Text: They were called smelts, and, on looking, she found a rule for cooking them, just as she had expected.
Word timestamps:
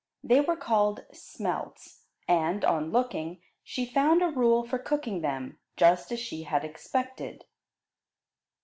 They 0.23 0.41
were 0.41 0.55
called 0.55 1.05
smelts, 1.13 2.05
and, 2.27 2.65
on 2.65 2.89
looking, 2.89 3.39
she 3.63 3.85
found 3.85 4.23
a 4.23 4.29
rule 4.31 4.65
for 4.65 4.79
cooking 4.79 5.21
them, 5.21 5.59
just 5.77 6.11
as 6.11 6.19
she 6.19 6.41
had 6.41 6.65
expected. 6.65 7.45